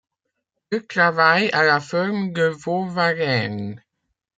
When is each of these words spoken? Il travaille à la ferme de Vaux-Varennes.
Il 0.71 0.87
travaille 0.87 1.51
à 1.51 1.61
la 1.63 1.79
ferme 1.79 2.33
de 2.33 2.45
Vaux-Varennes. 2.47 3.83